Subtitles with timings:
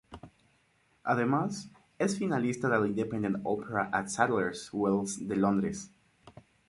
[1.11, 1.59] Además,
[1.99, 5.89] es finalista del Independent Opera at Sadler's Wells de Londres.